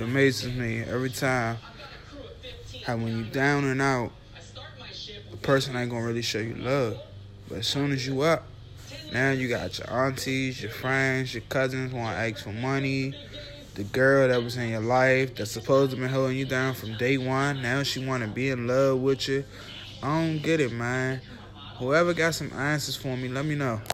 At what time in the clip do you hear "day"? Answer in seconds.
16.96-17.18